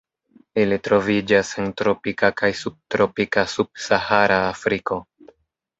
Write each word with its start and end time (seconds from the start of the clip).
Ili 0.61 0.79
troviĝas 0.87 1.51
en 1.65 1.69
tropika 1.83 2.33
kaj 2.41 2.51
subtropika 2.63 3.45
sub-Sahara 3.55 4.45
Afriko. 4.51 5.01